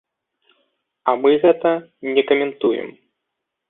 [1.09, 1.77] А мы гэта
[2.15, 2.95] не каментуем.